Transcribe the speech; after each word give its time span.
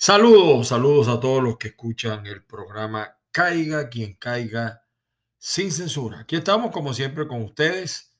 Saludos, 0.00 0.68
saludos 0.68 1.08
a 1.08 1.18
todos 1.18 1.42
los 1.42 1.58
que 1.58 1.66
escuchan 1.68 2.24
el 2.24 2.44
programa 2.44 3.18
Caiga 3.32 3.88
quien 3.88 4.14
caiga 4.14 4.84
sin 5.36 5.72
censura. 5.72 6.20
Aquí 6.20 6.36
estamos 6.36 6.70
como 6.70 6.94
siempre 6.94 7.26
con 7.26 7.42
ustedes 7.42 8.16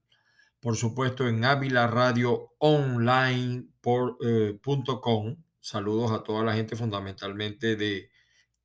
Por 0.59 0.75
supuesto 0.75 1.27
en 1.27 1.45
avilaradioonline.com. 1.45 4.17
Eh, 4.25 4.59
saludos 5.59 6.11
a 6.11 6.23
toda 6.23 6.43
la 6.43 6.55
gente 6.55 6.75
fundamentalmente 6.75 7.75
de 7.75 8.09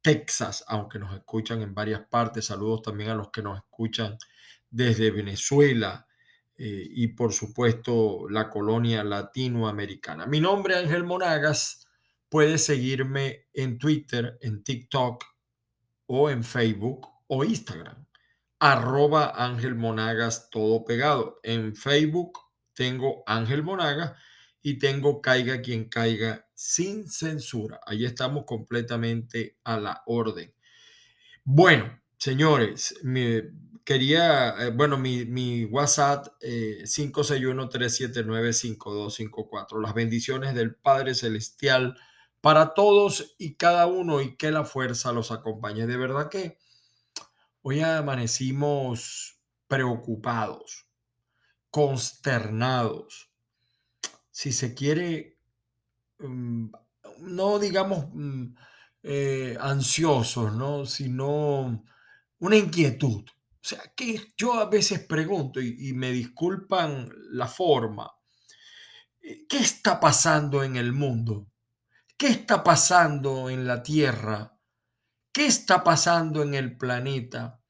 Texas, 0.03 0.65
aunque 0.67 0.99
nos 0.99 1.15
escuchan 1.15 1.63
en 1.63 1.75
varias 1.75 2.03
partes. 2.09 2.47
Saludos 2.47 2.83
también 2.83 3.11
a 3.11 3.15
los 3.15 3.31
que 3.31 3.43
nos 3.43 3.59
escuchan 3.59 4.17
desde 4.71 5.11
Venezuela 5.11 6.07
eh, 6.57 6.87
y 6.89 7.09
por 7.09 7.33
supuesto 7.33 8.29
la 8.29 8.49
colonia 8.49 9.03
latinoamericana. 9.05 10.27
Mi 10.27 10.41
nombre 10.41 10.75
es 10.75 10.81
Ángel 10.85 11.05
Monagas. 11.05 11.87
Puedes 12.29 12.65
seguirme 12.65 13.49
en 13.53 13.79
Twitter, 13.79 14.39
en 14.41 14.63
TikTok 14.63 15.25
o 16.07 16.31
en 16.31 16.45
Facebook 16.45 17.09
o 17.27 17.45
Instagram. 17.45 18.07
Arroba 18.59 19.33
Ángel 19.35 19.75
Monagas 19.75 20.51
todo 20.51 20.85
pegado. 20.85 21.41
En 21.43 21.75
Facebook 21.75 22.39
tengo 22.75 23.23
Ángel 23.27 23.63
Monagas 23.63 24.13
y 24.63 24.79
tengo 24.79 25.21
Caiga 25.21 25.61
quien 25.61 25.89
caiga 25.89 26.47
sin 26.55 27.09
censura. 27.09 27.81
Ahí 27.87 28.05
estamos 28.05 28.45
completamente 28.45 29.59
a 29.65 29.79
la 29.79 30.03
orden. 30.07 30.55
Bueno, 31.45 32.01
señores, 32.19 32.95
quería, 33.85 34.55
eh, 34.59 34.71
bueno, 34.71 34.99
mi, 34.99 35.25
mi 35.25 35.65
WhatsApp 35.65 36.27
eh, 36.41 36.83
561-379-5254. 36.85 39.81
Las 39.81 39.95
bendiciones 39.95 40.55
del 40.55 40.75
Padre 40.75 41.15
Celestial 41.15 41.97
para 42.41 42.75
todos 42.75 43.37
y 43.39 43.55
cada 43.55 43.87
uno 43.87 44.21
y 44.21 44.37
que 44.37 44.51
la 44.51 44.65
fuerza 44.65 45.13
los 45.13 45.31
acompañe. 45.31 45.87
De 45.87 45.97
verdad 45.97 46.29
que 46.29 46.59
hoy 47.63 47.81
amanecimos 47.81 49.41
preocupados, 49.67 50.87
consternados, 51.71 53.30
si 54.41 54.53
se 54.53 54.73
quiere, 54.73 55.37
mm, 56.19 56.71
no 57.19 57.59
digamos 57.59 58.07
mm, 58.11 58.55
eh, 59.03 59.55
ansiosos, 59.61 60.55
¿no? 60.55 60.87
sino 60.87 61.85
una 62.39 62.57
inquietud. 62.57 63.23
O 63.29 63.59
sea, 63.61 63.83
que 63.95 64.33
yo 64.39 64.55
a 64.55 64.65
veces 64.65 65.01
pregunto, 65.01 65.61
y, 65.61 65.93
me 65.93 66.11
disculpan 66.11 67.11
la 67.33 67.47
forma, 67.47 68.11
eh, 69.21 69.45
¿qué 69.47 69.59
está 69.59 70.01
pasando 70.01 70.65
en 70.65 70.77
el 70.77 70.95
mundo? 70.95 71.49
¿Qué 72.17 72.29
está 72.29 72.65
pasando 72.65 73.51
en 73.51 73.67
la 73.67 73.83
Tierra? 73.83 74.59
¿Qué 75.33 75.45
está 75.45 75.85
pasando 75.85 76.43
en 76.43 76.55
el 76.55 76.79
planeta? 76.79 77.61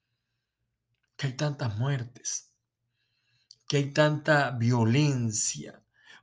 Que 1.17 1.27
hay 1.27 1.33
tantas 1.33 1.77
muertes, 1.79 2.53
que 3.67 3.79
hay 3.79 3.93
tanta 3.93 4.53
violencia, 4.53 5.80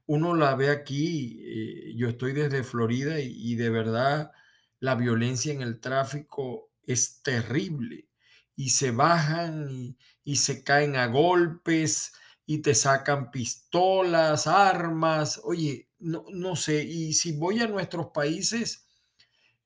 uno 0.08 0.36
la 0.36 0.55
ve 0.55 0.69
aquí, 0.69 1.39
eh, 1.44 1.94
yo 1.95 2.09
estoy 2.09 2.33
desde 2.33 2.63
Florida 2.63 3.19
y, 3.19 3.55
de 3.55 3.69
verdad 3.69 4.31
la 4.80 4.95
violencia 4.95 5.52
en 5.53 5.61
el 5.61 5.80
tráfico 5.80 6.72
es 6.83 7.22
terrible 7.22 8.08
y 8.55 8.69
se 8.69 8.91
bajan 8.91 9.97
y, 10.23 10.36
se 10.38 10.64
caen 10.64 10.95
a 10.95 11.08
golpes 11.08 12.14
y 12.45 12.59
te 12.59 12.73
sacan 12.73 13.31
pistolas, 13.31 14.47
armas, 14.47 15.41
oye, 15.44 15.89
no, 15.99 16.25
no 16.31 16.55
sé, 16.55 16.83
y 16.83 17.14
si 17.14 17.33
voy 17.33 17.59
a 17.59 17.67
nuestros 17.67 18.08
países, 18.14 18.87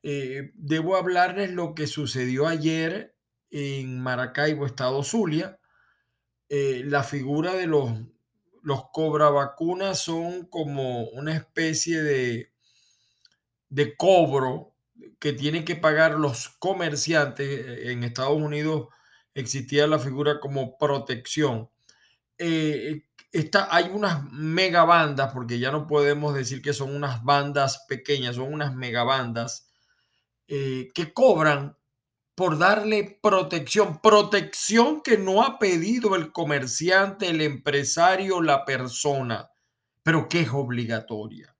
eh, 0.03 0.51
debo 0.55 0.95
hablarles 0.95 1.51
lo 1.51 1.75
que 1.75 1.87
sucedió 1.87 2.47
ayer 2.47 3.15
en 3.51 3.99
Maracaibo, 3.99 4.65
Estado 4.65 5.03
Zulia, 5.03 5.59
eh, 6.49 6.83
la 6.85 7.03
figura 7.03 7.53
de 7.53 7.67
los 7.67 7.91
los 8.61 8.89
cobra 8.91 9.29
vacunas 9.29 9.99
son 9.99 10.45
como 10.45 11.05
una 11.09 11.35
especie 11.35 12.01
de, 12.01 12.51
de 13.69 13.95
cobro 13.95 14.75
que 15.19 15.33
tienen 15.33 15.65
que 15.65 15.75
pagar 15.75 16.13
los 16.13 16.49
comerciantes. 16.49 17.87
En 17.87 18.03
Estados 18.03 18.37
Unidos 18.37 18.87
existía 19.33 19.87
la 19.87 19.99
figura 19.99 20.39
como 20.39 20.77
protección. 20.77 21.69
Eh, 22.37 23.05
hay 23.69 23.89
unas 23.93 24.23
megabandas, 24.31 25.31
porque 25.33 25.59
ya 25.59 25.71
no 25.71 25.87
podemos 25.87 26.33
decir 26.33 26.61
que 26.61 26.73
son 26.73 26.95
unas 26.95 27.23
bandas 27.23 27.85
pequeñas, 27.87 28.35
son 28.35 28.53
unas 28.53 28.75
megabandas 28.75 29.69
eh, 30.47 30.91
que 30.93 31.13
cobran 31.13 31.77
por 32.41 32.57
darle 32.57 33.19
protección, 33.21 34.01
protección 34.01 35.01
que 35.03 35.15
no 35.15 35.43
ha 35.43 35.59
pedido 35.59 36.15
el 36.15 36.31
comerciante, 36.31 37.27
el 37.27 37.39
empresario, 37.39 38.41
la 38.41 38.65
persona, 38.65 39.51
pero 40.01 40.27
que 40.27 40.41
es 40.41 40.49
obligatoria. 40.49 41.55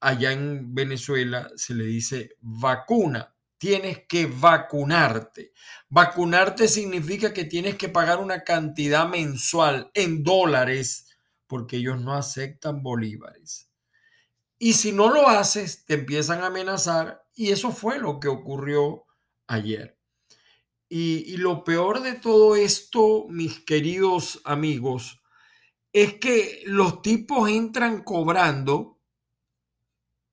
Allá 0.00 0.32
en 0.32 0.74
Venezuela 0.74 1.50
se 1.56 1.72
le 1.72 1.84
dice 1.84 2.36
vacuna, 2.42 3.34
tienes 3.56 4.02
que 4.06 4.26
vacunarte. 4.26 5.54
Vacunarte 5.88 6.68
significa 6.68 7.32
que 7.32 7.46
tienes 7.46 7.76
que 7.76 7.88
pagar 7.88 8.18
una 8.18 8.44
cantidad 8.44 9.08
mensual 9.08 9.90
en 9.94 10.22
dólares 10.22 11.16
porque 11.46 11.78
ellos 11.78 11.98
no 11.98 12.12
aceptan 12.12 12.82
bolívares. 12.82 13.70
Y 14.58 14.74
si 14.74 14.92
no 14.92 15.08
lo 15.08 15.28
haces, 15.28 15.86
te 15.86 15.94
empiezan 15.94 16.42
a 16.42 16.48
amenazar 16.48 17.24
y 17.34 17.52
eso 17.52 17.72
fue 17.72 17.98
lo 17.98 18.20
que 18.20 18.28
ocurrió 18.28 19.06
ayer. 19.46 19.93
Y, 20.88 21.36
lo 21.38 21.64
peor 21.64 22.02
de 22.02 22.14
todo 22.14 22.56
esto, 22.56 23.26
mis 23.28 23.60
queridos 23.60 24.40
amigos, 24.44 25.22
es 25.92 26.14
que 26.14 26.62
los 26.66 27.02
tipos 27.02 27.48
entran 27.48 28.02
cobrando, 28.02 29.00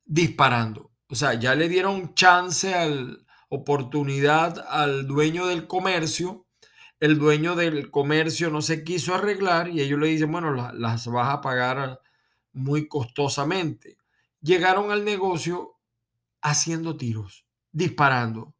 disparando. 0.05 0.91
O 1.07 1.15
sea, 1.15 1.33
ya 1.35 1.55
le 1.55 1.69
dieron 1.69 2.13
chance, 2.13 2.73
al, 2.73 3.25
oportunidad 3.49 4.65
al 4.69 5.07
dueño 5.07 5.47
del 5.47 5.67
comercio. 5.67 6.45
El 6.99 7.17
dueño 7.17 7.55
del 7.55 7.91
comercio 7.91 8.49
no 8.49 8.61
se 8.61 8.83
quiso 8.83 9.15
arreglar 9.15 9.67
y 9.69 9.81
ellos 9.81 9.99
le 9.99 10.07
dicen, 10.07 10.31
bueno, 10.31 10.53
las 10.53 11.07
vas 11.07 11.33
a 11.33 11.41
pagar 11.41 11.99
muy 12.53 12.87
costosamente. 12.87 13.97
Llegaron 14.41 14.91
al 14.91 15.03
negocio 15.03 15.79
haciendo 16.41 16.95
tiros, 16.95 17.45
disparando 17.71 18.53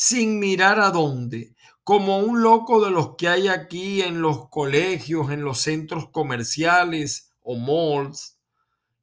sin 0.00 0.38
mirar 0.38 0.78
a 0.78 0.90
dónde, 0.92 1.56
como 1.82 2.20
un 2.20 2.40
loco 2.40 2.84
de 2.84 2.92
los 2.92 3.16
que 3.16 3.26
hay 3.26 3.48
aquí 3.48 4.00
en 4.00 4.22
los 4.22 4.48
colegios, 4.48 5.32
en 5.32 5.42
los 5.42 5.58
centros 5.58 6.10
comerciales 6.10 7.32
o 7.40 7.56
malls, 7.56 8.38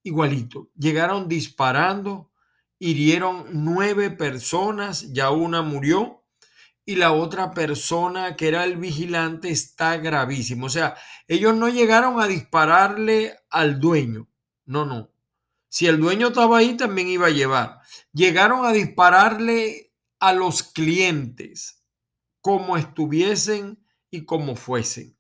igualito. 0.04 0.70
Llegaron 0.78 1.28
disparando, 1.28 2.32
hirieron 2.80 3.48
nueve 3.52 4.10
personas, 4.10 5.12
ya 5.12 5.32
una 5.32 5.62
murió 5.62 6.24
y 6.86 6.96
la 6.96 7.12
otra 7.12 7.52
persona 7.52 8.38
que 8.38 8.48
era 8.48 8.64
el 8.64 8.78
vigilante 8.78 9.50
está 9.50 9.98
gravísimo. 9.98 10.68
O 10.68 10.70
sea, 10.70 10.96
ellos 11.28 11.54
no 11.58 11.68
llegaron 11.68 12.22
a 12.22 12.28
dispararle 12.28 13.36
al 13.50 13.82
dueño. 13.82 14.30
No, 14.64 14.86
no. 14.86 15.10
Si 15.68 15.88
el 15.88 16.00
dueño 16.00 16.30
estaba 16.30 16.60
ahí, 16.60 16.78
también 16.78 17.10
iba 17.10 17.28
a 17.28 17.32
llevar. 17.32 17.82
Llegaron 18.14 18.66
a 18.66 18.72
dispararle 18.72 19.86
a 20.20 20.34
los 20.34 20.64
clientes 20.64 21.84
como 22.42 22.78
estuviesen 22.78 23.84
y 24.12 24.26
como 24.26 24.56
fuesen. 24.56 25.18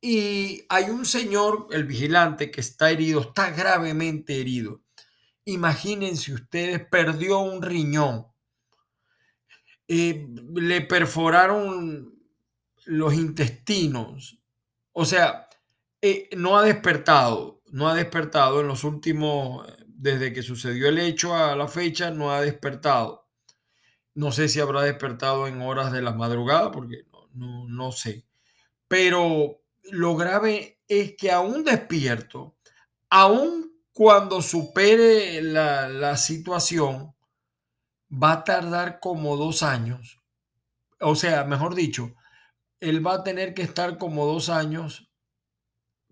Y 0.00 0.64
hay 0.68 0.90
un 0.90 1.04
señor, 1.04 1.68
el 1.70 1.84
vigilante, 1.84 2.50
que 2.50 2.60
está 2.60 2.90
herido, 2.90 3.20
está 3.20 3.50
gravemente 3.50 4.40
herido. 4.40 4.82
Imagínense 5.44 6.32
ustedes, 6.32 6.84
perdió 6.90 7.38
un 7.38 7.62
riñón. 7.62 8.26
Eh, 9.86 10.26
le 10.54 10.80
perforaron 10.82 12.14
los 12.86 13.14
intestinos. 13.14 14.40
O 14.92 15.04
sea, 15.04 15.48
eh, 16.02 16.30
no 16.36 16.56
ha 16.58 16.64
despertado, 16.64 17.62
no 17.66 17.88
ha 17.88 17.94
despertado 17.94 18.60
en 18.60 18.68
los 18.68 18.84
últimos, 18.84 19.66
desde 19.86 20.32
que 20.32 20.42
sucedió 20.42 20.88
el 20.88 20.98
hecho 20.98 21.34
a 21.36 21.54
la 21.54 21.68
fecha, 21.68 22.10
no 22.10 22.32
ha 22.32 22.40
despertado. 22.40 23.29
No 24.14 24.32
sé 24.32 24.48
si 24.48 24.60
habrá 24.60 24.82
despertado 24.82 25.46
en 25.46 25.62
horas 25.62 25.92
de 25.92 26.02
la 26.02 26.12
madrugada, 26.12 26.70
porque 26.70 27.04
no, 27.34 27.66
no, 27.68 27.92
sé. 27.92 28.26
Pero 28.88 29.62
lo 29.84 30.16
grave 30.16 30.80
es 30.88 31.14
que 31.16 31.30
aún 31.30 31.64
despierto, 31.64 32.56
aún 33.08 33.72
cuando 33.92 34.42
supere 34.42 35.42
la, 35.42 35.88
la 35.88 36.16
situación, 36.16 37.14
va 38.10 38.32
a 38.32 38.44
tardar 38.44 39.00
como 39.00 39.36
dos 39.36 39.62
años. 39.62 40.20
O 41.00 41.14
sea, 41.14 41.44
mejor 41.44 41.74
dicho, 41.74 42.14
él 42.80 43.06
va 43.06 43.14
a 43.14 43.24
tener 43.24 43.54
que 43.54 43.62
estar 43.62 43.98
como 43.98 44.26
dos 44.26 44.48
años 44.48 45.10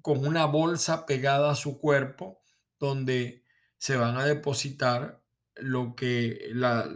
con 0.02 0.26
una 0.26 0.46
bolsa 0.46 1.06
pegada 1.06 1.50
a 1.50 1.56
su 1.56 1.80
cuerpo 1.80 2.40
donde 2.78 3.44
se 3.78 3.96
van 3.96 4.16
a 4.16 4.24
depositar 4.24 5.22
lo 5.56 5.94
que, 5.94 6.48
la, 6.52 6.88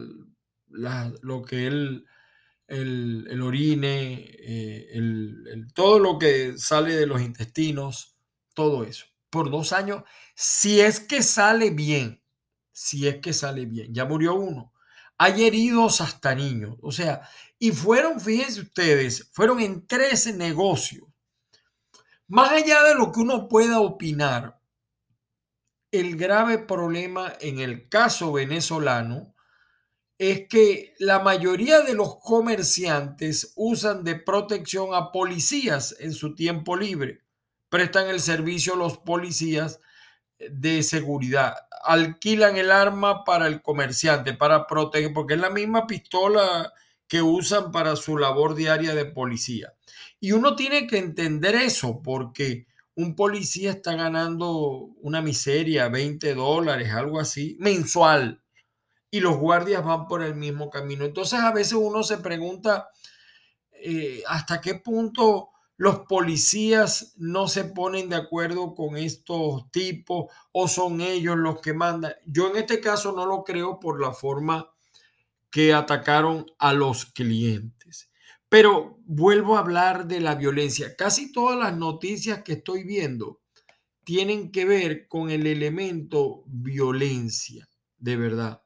lo 0.73 1.43
que 1.43 1.67
él, 1.67 2.07
el, 2.67 3.27
el 3.31 3.43
orine, 3.43 4.31
eh, 4.39 4.89
el, 4.93 5.69
todo 5.75 5.99
lo 5.99 6.19
que 6.19 6.59
sale 6.59 6.95
de 6.95 7.07
los 7.07 7.21
intestinos, 7.21 8.17
todo 8.55 8.85
eso, 8.85 9.07
por 9.31 9.51
dos 9.51 9.73
años, 9.73 10.03
si 10.35 10.81
es 10.81 11.01
que 11.01 11.23
sale 11.23 11.71
bien, 11.71 12.23
si 12.73 13.07
es 13.07 13.19
que 13.19 13.33
sale 13.33 13.67
bien, 13.67 13.95
ya 13.95 14.05
murió 14.05 14.35
uno. 14.35 14.73
Hay 15.19 15.45
heridos 15.45 16.01
hasta 16.01 16.35
niños, 16.35 16.77
o 16.83 16.91
sea, 16.91 17.29
y 17.59 17.71
fueron, 17.71 18.21
fíjense 18.21 18.61
ustedes, 18.61 19.31
fueron 19.33 19.61
en 19.61 19.87
13 19.87 20.33
negocios. 20.33 21.07
Más 22.27 22.51
allá 22.51 22.83
de 22.83 22.95
lo 22.95 23.13
que 23.13 23.21
uno 23.21 23.47
pueda 23.47 23.81
opinar, 23.81 24.59
el 25.93 26.17
grave 26.17 26.59
problema 26.59 27.35
en 27.41 27.61
el 27.61 27.89
caso 27.89 28.33
venezolano 28.33 29.32
es 30.31 30.47
que 30.47 30.95
la 31.01 31.19
mayoría 31.19 31.81
de 31.81 31.95
los 31.95 32.21
comerciantes 32.21 33.55
usan 33.57 34.05
de 34.05 34.15
protección 34.15 34.95
a 34.95 35.11
policías 35.11 35.97
en 35.99 36.13
su 36.13 36.37
tiempo 36.37 36.77
libre. 36.77 37.23
Prestan 37.69 38.09
el 38.09 38.21
servicio 38.21 38.75
a 38.75 38.77
los 38.77 38.99
policías 38.99 39.81
de 40.39 40.85
seguridad. 40.85 41.57
Alquilan 41.83 42.57
el 42.57 42.71
arma 42.71 43.25
para 43.25 43.49
el 43.49 43.63
comerciante, 43.63 44.33
para 44.33 44.69
proteger, 44.69 45.13
porque 45.13 45.35
es 45.35 45.41
la 45.41 45.51
misma 45.51 45.89
pistola 45.89 46.73
que 47.09 47.21
usan 47.21 47.73
para 47.73 47.97
su 47.97 48.17
labor 48.17 48.55
diaria 48.55 48.95
de 48.95 49.07
policía. 49.07 49.75
Y 50.21 50.31
uno 50.31 50.55
tiene 50.55 50.87
que 50.87 50.99
entender 50.99 51.57
eso, 51.57 52.01
porque 52.01 52.69
un 52.95 53.17
policía 53.17 53.73
está 53.73 53.97
ganando 53.97 54.61
una 55.01 55.21
miseria, 55.21 55.89
20 55.89 56.33
dólares, 56.35 56.93
algo 56.93 57.19
así, 57.19 57.57
mensual, 57.59 58.42
y 59.13 59.21
los 59.21 59.37
guardias 59.37 59.85
van 59.85 60.09
por 60.09 60.23
el 60.23 60.35
mismo 60.35 60.71
camino. 60.71 61.05
Entonces 61.05 61.39
a 61.39 61.53
veces 61.53 61.75
uno 61.75 62.03
se 62.03 62.17
pregunta 62.17 62.89
eh, 63.73 64.23
hasta 64.27 64.61
qué 64.61 64.77
punto 64.77 65.51
los 65.77 66.01
policías 66.01 67.13
no 67.19 67.47
se 67.47 67.65
ponen 67.65 68.09
de 68.09 68.17
acuerdo 68.17 68.75
con 68.75 68.97
estos 68.97 69.71
tipos 69.71 70.33
o 70.53 70.67
son 70.67 71.03
ellos 71.03 71.37
los 71.37 71.61
que 71.61 71.75
mandan. 71.75 72.15
Yo 72.25 72.49
en 72.49 72.57
este 72.57 72.81
caso 72.81 73.13
no 73.13 73.27
lo 73.27 73.45
creo 73.45 73.79
por 73.79 74.01
la 74.01 74.13
forma 74.13 74.73
que 75.51 75.75
atacaron 75.75 76.47
a 76.59 76.73
los 76.73 77.05
clientes. 77.05 78.11
Pero 78.49 78.99
vuelvo 79.05 79.57
a 79.57 79.61
hablar 79.61 80.07
de 80.07 80.21
la 80.21 80.37
violencia. 80.37 80.97
Casi 80.97 81.33
todas 81.33 81.59
las 81.59 81.77
noticias 81.77 82.43
que 82.43 82.55
estoy 82.55 82.85
viendo 82.85 83.43
tienen 84.05 84.51
que 84.51 84.65
ver 84.65 85.07
con 85.07 85.31
el 85.31 85.47
elemento 85.47 86.45
violencia, 86.47 87.69
de 87.99 88.17
verdad. 88.17 88.63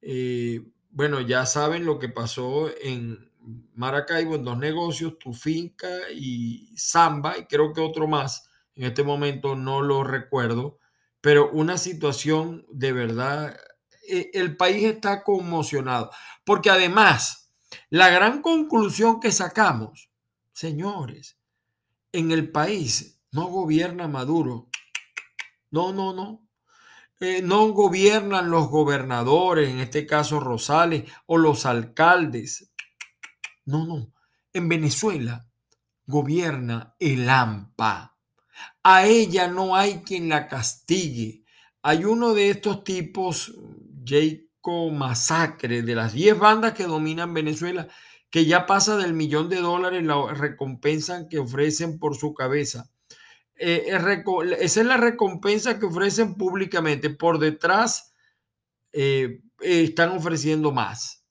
Eh, 0.00 0.62
bueno, 0.90 1.20
ya 1.20 1.46
saben 1.46 1.84
lo 1.84 1.98
que 1.98 2.08
pasó 2.08 2.70
en 2.80 3.30
Maracaibo, 3.74 4.34
en 4.34 4.44
dos 4.44 4.58
negocios, 4.58 5.18
Tu 5.18 5.32
Finca 5.32 5.88
y 6.14 6.72
Samba, 6.76 7.38
y 7.38 7.46
creo 7.46 7.72
que 7.72 7.80
otro 7.80 8.06
más. 8.06 8.48
En 8.74 8.84
este 8.84 9.02
momento 9.02 9.56
no 9.56 9.82
lo 9.82 10.04
recuerdo, 10.04 10.78
pero 11.20 11.50
una 11.50 11.78
situación 11.78 12.64
de 12.70 12.92
verdad 12.92 13.56
eh, 14.08 14.30
el 14.34 14.56
país 14.56 14.84
está 14.84 15.22
conmocionado. 15.22 16.10
Porque 16.44 16.70
además, 16.70 17.52
la 17.90 18.08
gran 18.08 18.40
conclusión 18.42 19.20
que 19.20 19.32
sacamos, 19.32 20.10
señores, 20.52 21.38
en 22.12 22.30
el 22.30 22.50
país 22.50 23.20
no 23.32 23.46
gobierna 23.48 24.08
Maduro. 24.08 24.68
No, 25.70 25.92
no, 25.92 26.14
no. 26.14 26.47
Eh, 27.20 27.42
no 27.42 27.68
gobiernan 27.68 28.50
los 28.50 28.68
gobernadores, 28.68 29.70
en 29.70 29.80
este 29.80 30.06
caso 30.06 30.38
Rosales, 30.38 31.04
o 31.26 31.36
los 31.36 31.66
alcaldes. 31.66 32.72
No, 33.64 33.86
no. 33.86 34.12
En 34.52 34.68
Venezuela 34.68 35.48
gobierna 36.06 36.94
el 36.98 37.28
AMPA. 37.28 38.16
A 38.82 39.06
ella 39.06 39.48
no 39.48 39.76
hay 39.76 40.02
quien 40.02 40.28
la 40.28 40.48
castigue. 40.48 41.44
Hay 41.82 42.04
uno 42.04 42.34
de 42.34 42.50
estos 42.50 42.84
tipos, 42.84 43.52
Jacob 44.04 44.92
Masacre, 44.92 45.82
de 45.82 45.94
las 45.94 46.12
10 46.12 46.38
bandas 46.38 46.72
que 46.72 46.84
dominan 46.84 47.34
Venezuela, 47.34 47.88
que 48.30 48.46
ya 48.46 48.66
pasa 48.66 48.96
del 48.96 49.12
millón 49.12 49.48
de 49.48 49.60
dólares 49.60 50.02
la 50.04 50.32
recompensa 50.32 51.28
que 51.28 51.38
ofrecen 51.38 51.98
por 51.98 52.16
su 52.16 52.32
cabeza. 52.32 52.90
Eh, 53.58 53.86
esa 54.60 54.80
es 54.80 54.86
la 54.86 54.96
recompensa 54.96 55.78
que 55.78 55.86
ofrecen 55.86 56.34
públicamente. 56.36 57.10
Por 57.10 57.38
detrás 57.38 58.14
eh, 58.92 59.40
están 59.60 60.10
ofreciendo 60.10 60.72
más. 60.72 61.24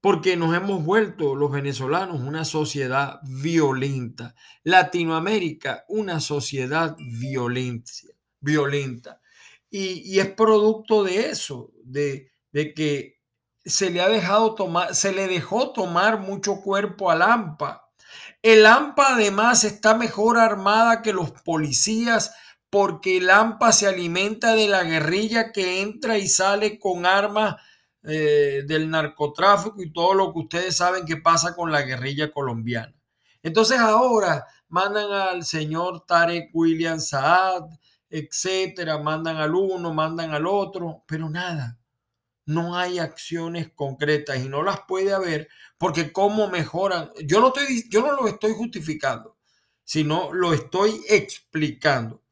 Porque 0.00 0.36
nos 0.36 0.54
hemos 0.56 0.84
vuelto 0.84 1.34
los 1.34 1.50
venezolanos 1.50 2.20
una 2.20 2.44
sociedad 2.44 3.20
violenta. 3.24 4.34
Latinoamérica, 4.62 5.84
una 5.88 6.20
sociedad 6.20 6.96
violencia, 6.98 8.10
violenta. 8.40 9.20
Y, 9.70 10.18
es 10.18 10.28
producto 10.28 11.04
de 11.04 11.30
eso, 11.30 11.72
de, 11.84 12.30
que 12.52 13.20
se 13.64 13.90
le 13.90 14.00
ha 14.00 14.08
dejado 14.08 14.54
tomar, 14.54 14.94
se 14.94 15.12
le 15.12 15.26
dejó 15.26 15.72
tomar 15.72 16.20
mucho 16.20 16.60
cuerpo 16.62 17.10
al 17.10 17.22
AMPA. 17.22 17.87
El 18.42 18.66
AMPA 18.66 19.14
además 19.14 19.64
está 19.64 19.94
mejor 19.94 20.38
armada 20.38 21.02
que 21.02 21.12
los 21.12 21.30
policías 21.30 22.34
porque 22.70 23.16
el 23.18 23.30
AMPA 23.30 23.72
se 23.72 23.86
alimenta 23.86 24.54
de 24.54 24.68
la 24.68 24.84
guerrilla 24.84 25.52
que 25.52 25.80
entra 25.80 26.18
y 26.18 26.28
sale 26.28 26.78
con 26.78 27.06
armas 27.06 27.56
eh, 28.02 28.62
del 28.66 28.90
narcotráfico 28.90 29.82
y 29.82 29.92
todo 29.92 30.14
lo 30.14 30.32
que 30.32 30.40
ustedes 30.40 30.76
saben 30.76 31.04
que 31.04 31.16
pasa 31.16 31.54
con 31.54 31.72
la 31.72 31.82
guerrilla 31.82 32.30
colombiana. 32.30 32.94
Entonces 33.42 33.78
ahora 33.78 34.46
mandan 34.68 35.10
al 35.10 35.44
señor 35.44 36.04
Tarek 36.06 36.50
William 36.52 37.00
Saad, 37.00 37.64
etcétera, 38.10 38.98
mandan 38.98 39.36
al 39.36 39.54
uno, 39.54 39.92
mandan 39.94 40.32
al 40.32 40.46
otro, 40.46 41.04
pero 41.06 41.28
nada, 41.30 41.77
no 42.48 42.76
hay 42.76 42.98
acciones 42.98 43.70
concretas 43.74 44.38
y 44.38 44.48
no 44.48 44.62
las 44.62 44.80
puede 44.88 45.12
haber 45.12 45.48
porque 45.76 46.12
cómo 46.12 46.48
mejoran, 46.48 47.10
yo 47.26 47.40
no, 47.40 47.48
estoy, 47.48 47.84
yo 47.90 48.00
no 48.00 48.12
lo 48.12 48.26
estoy 48.26 48.54
justificando, 48.54 49.36
sino 49.84 50.32
lo 50.32 50.54
estoy 50.54 50.98
explicando. 51.10 52.22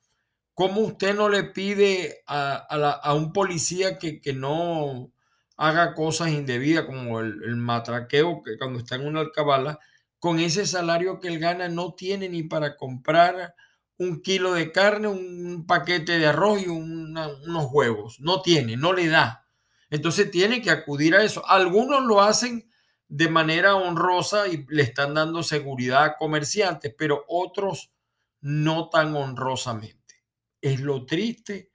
¿Cómo 0.55 0.81
usted 0.81 1.15
no 1.15 1.29
le 1.29 1.45
pide 1.45 2.23
a, 2.27 3.13
un 3.15 3.35
policía 3.35 3.99
que, 3.99 4.23
no 4.33 5.13
haga 5.59 5.93
cosas 5.93 6.31
indebidas 6.31 6.87
como 6.87 7.21
el, 7.21 7.43
el, 7.45 7.57
matraqueo 7.57 8.43
que 8.43 8.57
cuando 8.57 8.79
está 8.79 8.95
en 8.95 9.07
una 9.07 9.21
alcabala, 9.21 9.79
con 10.19 10.41
ese 10.41 10.65
salario 10.67 11.21
que 11.21 11.29
él 11.29 11.39
gana 11.39 11.69
no 11.69 11.93
tiene 11.93 12.31
ni 12.31 12.43
para 12.43 12.79
comprar 12.79 13.55
un 13.99 14.23
kilo 14.23 14.55
de 14.55 14.73
carne, 14.73 15.09
un 15.09 15.67
paquete 15.67 16.19
de 16.19 16.27
arroz 16.27 16.63
y 16.63 16.69
unos 16.69 17.69
huevos. 17.71 18.19
No 18.21 18.41
tiene, 18.41 18.79
no 18.79 18.95
le 18.95 19.09
da. 19.09 19.46
Entonces 19.91 20.31
tiene 20.31 20.63
que 20.63 20.71
acudir 20.71 21.15
a 21.15 21.23
eso. 21.23 21.47
Algunos 21.49 22.05
lo 22.05 22.21
hacen 22.21 22.71
de 23.09 23.29
manera 23.29 23.77
honrosa 23.77 24.49
y 24.49 24.67
le 24.69 24.83
están 24.83 25.15
dando 25.15 25.43
seguridad 25.43 26.05
a 26.05 26.17
comerciantes, 26.17 26.95
pero 26.97 27.25
otros 27.29 27.93
no 28.41 28.89
tan 28.89 29.15
honrosamente. 29.15 30.25
Es 30.61 30.81
lo 30.81 31.07
triste, 31.07 31.71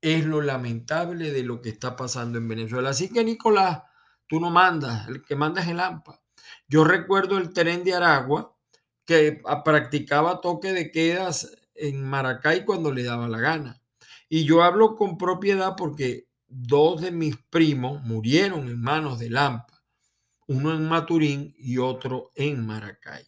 es 0.00 0.24
lo 0.24 0.40
lamentable 0.40 1.32
de 1.32 1.42
lo 1.42 1.60
que 1.60 1.70
está 1.70 1.96
pasando 1.96 2.38
en 2.38 2.48
Venezuela. 2.48 2.90
Así 2.90 3.08
que 3.08 3.24
Nicolás, 3.24 3.82
tú 4.26 4.38
no 4.38 4.50
mandas, 4.50 5.08
el 5.08 5.22
que 5.22 5.34
manda 5.34 5.62
es 5.62 5.68
el 5.68 5.80
AMPA. 5.80 6.20
Yo 6.68 6.84
recuerdo 6.84 7.38
el 7.38 7.52
tren 7.52 7.82
de 7.82 7.94
Aragua 7.94 8.54
que 9.04 9.40
practicaba 9.64 10.40
toque 10.40 10.72
de 10.72 10.90
quedas 10.90 11.56
en 11.74 12.04
Maracay 12.04 12.64
cuando 12.64 12.92
le 12.92 13.02
daba 13.02 13.28
la 13.28 13.38
gana. 13.38 13.82
Y 14.28 14.44
yo 14.44 14.62
hablo 14.62 14.94
con 14.96 15.16
propiedad 15.16 15.74
porque 15.76 16.27
dos 16.48 17.00
de 17.00 17.10
mis 17.10 17.36
primos 17.36 18.02
murieron 18.02 18.68
en 18.68 18.80
manos 18.80 19.18
de 19.18 19.30
Lampa, 19.30 19.82
uno 20.46 20.74
en 20.74 20.88
Maturín 20.88 21.54
y 21.58 21.78
otro 21.78 22.30
en 22.34 22.66
Maracay. 22.66 23.24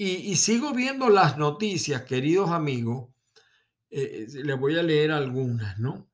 Y, 0.00 0.36
sigo 0.36 0.72
viendo 0.72 1.08
las 1.08 1.36
noticias, 1.38 2.02
queridos 2.02 2.50
amigos. 2.50 3.08
Eh, 3.90 4.26
eh, 4.32 4.44
les 4.44 4.56
voy 4.56 4.78
a 4.78 4.82
leer 4.82 5.10
algunas, 5.10 5.76
¿no? 5.80 6.08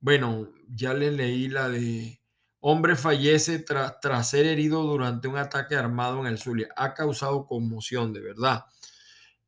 Bueno, 0.00 0.50
ya 0.66 0.94
les 0.94 1.12
leí 1.12 1.48
la 1.48 1.68
de 1.68 2.20
hombre 2.60 2.96
fallece 2.96 3.58
tras, 3.58 4.30
ser 4.30 4.46
herido 4.46 4.82
durante 4.84 5.28
un 5.28 5.36
ataque 5.36 5.74
armado 5.76 6.20
en 6.20 6.26
el 6.26 6.38
Zulia. 6.38 6.68
Ha 6.76 6.94
causado 6.94 7.46
conmoción, 7.46 8.12
de 8.14 8.20
verdad. 8.20 8.64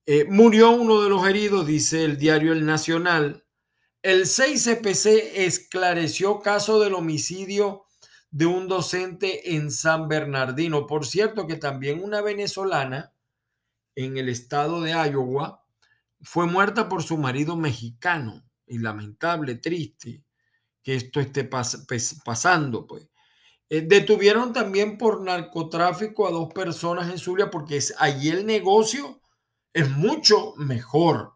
Eh, 0.04 0.26
murió 0.28 0.72
uno 0.72 1.02
de 1.02 1.08
los 1.08 1.26
heridos, 1.26 1.66
dice 1.66 2.04
el 2.04 2.18
diario 2.18 2.52
El 2.52 2.66
Nacional. 2.66 3.44
El 4.02 4.22
6CPC 4.22 5.32
esclareció 5.36 6.40
caso 6.40 6.80
del 6.80 6.94
homicidio 6.94 7.84
de 8.32 8.46
un 8.46 8.66
docente 8.66 9.54
en 9.54 9.70
San 9.70 10.08
Bernardino. 10.08 10.86
Por 10.86 11.06
cierto, 11.06 11.46
que 11.46 11.56
también 11.56 12.02
una 12.02 12.20
venezolana 12.20 13.12
en 13.94 14.16
el 14.16 14.28
estado 14.28 14.80
de 14.80 14.92
Iowa, 14.92 15.64
fue 16.20 16.46
muerta 16.46 16.88
por 16.88 17.02
su 17.02 17.16
marido 17.18 17.56
mexicano. 17.56 18.44
Y 18.66 18.78
lamentable, 18.78 19.56
triste 19.56 20.24
que 20.82 20.96
esto 20.96 21.20
esté 21.20 21.44
pasando, 21.44 22.86
pues. 22.86 23.08
Eh, 23.68 23.82
detuvieron 23.82 24.52
también 24.52 24.98
por 24.98 25.22
narcotráfico 25.22 26.26
a 26.26 26.30
dos 26.30 26.52
personas 26.52 27.10
en 27.10 27.18
Zulia 27.18 27.50
porque 27.50 27.80
allí 27.98 28.30
el 28.30 28.44
negocio 28.46 29.20
es 29.72 29.90
mucho 29.90 30.54
mejor. 30.56 31.34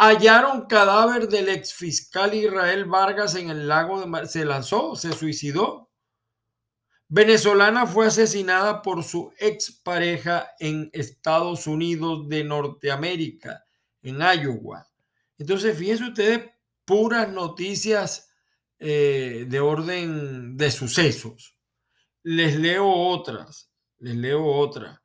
Hallaron 0.00 0.66
cadáver 0.66 1.28
del 1.28 1.48
ex 1.48 1.74
fiscal 1.74 2.32
Israel 2.32 2.84
Vargas 2.84 3.34
en 3.34 3.50
el 3.50 3.66
lago 3.66 3.98
de 3.98 4.06
Mar 4.06 4.28
se 4.28 4.44
lanzó, 4.44 4.94
se 4.94 5.12
suicidó. 5.12 5.90
Venezolana 7.08 7.84
fue 7.84 8.06
asesinada 8.06 8.80
por 8.80 9.02
su 9.02 9.32
expareja 9.38 10.50
en 10.60 10.88
Estados 10.92 11.66
Unidos 11.66 12.28
de 12.28 12.44
Norteamérica, 12.44 13.64
en 14.02 14.18
Iowa. 14.20 14.86
Entonces, 15.36 15.76
fíjense 15.76 16.04
ustedes, 16.04 16.48
puras 16.84 17.28
noticias 17.30 18.30
eh, 18.78 19.46
de 19.48 19.58
orden 19.60 20.56
de 20.56 20.70
sucesos. 20.70 21.56
Les 22.22 22.56
leo 22.56 22.88
otras, 22.88 23.72
les 23.98 24.14
leo 24.14 24.44
otra. 24.44 25.02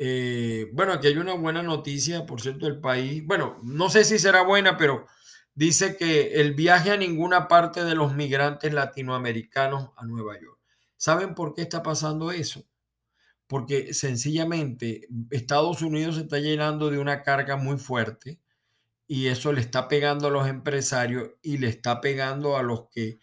Eh, 0.00 0.70
bueno, 0.72 0.92
aquí 0.92 1.08
hay 1.08 1.16
una 1.16 1.34
buena 1.34 1.60
noticia, 1.60 2.24
por 2.24 2.40
cierto, 2.40 2.66
del 2.66 2.80
país. 2.80 3.26
Bueno, 3.26 3.58
no 3.64 3.90
sé 3.90 4.04
si 4.04 4.20
será 4.20 4.42
buena, 4.42 4.76
pero 4.76 5.06
dice 5.56 5.96
que 5.96 6.40
el 6.40 6.54
viaje 6.54 6.92
a 6.92 6.96
ninguna 6.96 7.48
parte 7.48 7.84
de 7.84 7.96
los 7.96 8.14
migrantes 8.14 8.72
latinoamericanos 8.72 9.90
a 9.96 10.06
Nueva 10.06 10.38
York. 10.40 10.60
¿Saben 10.96 11.34
por 11.34 11.52
qué 11.52 11.62
está 11.62 11.82
pasando 11.82 12.30
eso? 12.30 12.64
Porque 13.48 13.92
sencillamente 13.92 15.08
Estados 15.32 15.82
Unidos 15.82 16.14
se 16.14 16.22
está 16.22 16.38
llenando 16.38 16.90
de 16.90 16.98
una 16.98 17.24
carga 17.24 17.56
muy 17.56 17.76
fuerte 17.76 18.40
y 19.08 19.26
eso 19.26 19.52
le 19.52 19.62
está 19.62 19.88
pegando 19.88 20.28
a 20.28 20.30
los 20.30 20.46
empresarios 20.46 21.30
y 21.42 21.58
le 21.58 21.68
está 21.70 22.00
pegando 22.00 22.56
a 22.56 22.62
los 22.62 22.88
que 22.90 23.18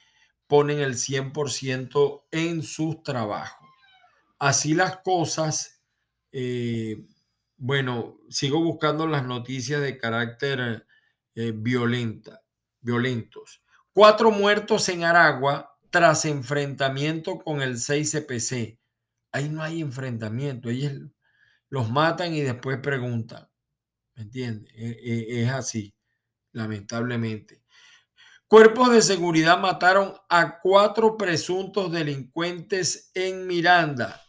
ponen 0.47 0.79
el 0.79 0.95
100% 0.95 2.25
en 2.31 2.63
sus 2.63 3.01
trabajos. 3.01 3.65
Así 4.39 4.73
las 4.73 4.97
cosas 4.97 5.74
eh, 6.37 7.01
bueno, 7.55 8.19
sigo 8.29 8.61
buscando 8.61 9.07
las 9.07 9.25
noticias 9.25 9.81
de 9.81 9.97
carácter 9.97 10.85
eh, 11.33 11.53
violenta, 11.55 12.41
violentos. 12.81 13.63
Cuatro 13.93 14.31
muertos 14.31 14.89
en 14.89 15.05
Aragua 15.05 15.77
tras 15.89 16.25
enfrentamiento 16.25 17.39
con 17.39 17.61
el 17.61 17.75
6CPC. 17.75 18.77
Ahí 19.31 19.47
no 19.47 19.63
hay 19.63 19.79
enfrentamiento, 19.79 20.69
ellos 20.69 20.91
los 21.69 21.89
matan 21.89 22.33
y 22.33 22.41
después 22.41 22.79
preguntan. 22.79 23.47
¿Me 24.15 24.23
entiendes? 24.23 24.73
E, 24.75 24.89
e, 24.89 25.43
es 25.43 25.49
así, 25.51 25.95
lamentablemente. 26.51 27.63
Cuerpos 28.45 28.91
de 28.91 29.01
seguridad 29.01 29.57
mataron 29.57 30.13
a 30.27 30.59
cuatro 30.59 31.15
presuntos 31.15 31.93
delincuentes 31.93 33.09
en 33.13 33.47
Miranda. 33.47 34.24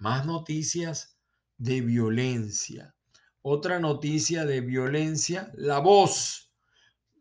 Más 0.00 0.24
noticias 0.24 1.18
de 1.58 1.82
violencia. 1.82 2.94
Otra 3.42 3.78
noticia 3.78 4.46
de 4.46 4.62
violencia, 4.62 5.52
La 5.54 5.78
Voz. 5.78 6.50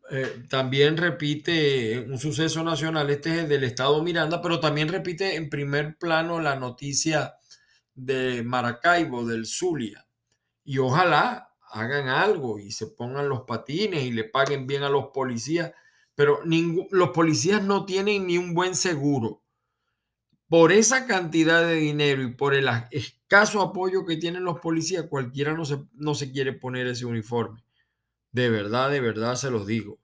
Eh, 0.10 0.46
también 0.50 0.96
repite 0.96 2.00
un 2.00 2.18
suceso 2.18 2.64
nacional, 2.64 3.10
este 3.10 3.42
es 3.42 3.50
del 3.50 3.66
estado 3.66 4.02
Miranda, 4.02 4.42
pero 4.42 4.62
también 4.62 4.88
repite 4.88 5.36
en 5.36 5.50
primer 5.50 5.98
plano 5.98 6.40
la 6.40 6.56
noticia 6.56 7.36
de 7.94 8.44
Maracaibo, 8.44 9.28
del 9.28 9.46
Zulia. 9.46 10.08
Y 10.64 10.78
ojalá 10.78 11.54
hagan 11.72 12.08
algo 12.08 12.60
y 12.60 12.72
se 12.72 12.88
pongan 12.88 13.28
los 13.28 13.42
patines 13.42 14.06
y 14.06 14.12
le 14.12 14.24
paguen 14.24 14.68
bien 14.68 14.84
a 14.84 14.90
los 14.90 15.08
policías, 15.14 15.74
pero 16.16 16.40
los 16.92 17.10
policías 17.10 17.62
no 17.62 17.86
tienen 17.86 18.26
ni 18.26 18.38
un 18.38 18.54
buen 18.54 18.74
seguro 18.74 19.44
por 20.50 20.72
esa 20.72 21.06
cantidad 21.06 21.66
de 21.66 21.76
dinero 21.76 22.24
y 22.24 22.34
por 22.34 22.56
el 22.56 22.68
escaso 22.90 23.62
apoyo 23.62 24.04
que 24.06 24.18
tienen 24.18 24.44
los 24.44 24.60
policías, 24.60 25.06
cualquiera 25.08 25.54
no 25.54 25.64
se, 25.64 25.78
no 25.94 26.16
se 26.16 26.32
quiere 26.32 26.54
poner 26.54 26.88
ese 26.88 27.06
uniforme. 27.06 27.64
De 28.32 28.50
verdad, 28.50 28.90
de 28.90 29.00
verdad 29.00 29.36
se 29.36 29.52
los 29.52 29.68
digo, 29.68 30.02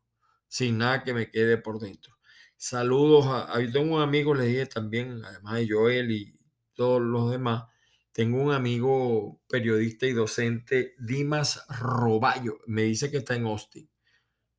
sin 0.48 0.78
nada 0.78 1.04
que 1.04 1.16
me 1.16 1.32
quede 1.32 1.58
por 1.58 1.80
dentro. 1.80 2.16
Saludos 2.58 3.26
a, 3.26 3.60
yo 3.60 3.72
tengo 3.72 3.96
un 3.96 4.02
amigo, 4.04 4.36
les 4.36 4.48
dije 4.48 4.68
también, 4.68 5.26
además 5.26 5.56
de 5.56 5.68
Joel 5.68 6.12
y 6.12 6.36
todos 6.76 7.02
los 7.02 7.32
demás, 7.32 7.64
tengo 8.12 8.40
un 8.42 8.54
amigo 8.54 9.42
periodista 9.50 10.06
y 10.06 10.14
docente, 10.14 10.94
Dimas 11.00 11.66
Roballo, 11.70 12.60
me 12.68 12.84
dice 12.84 13.10
que 13.10 13.18
está 13.18 13.36
en 13.36 13.48
Austin. 13.48 13.90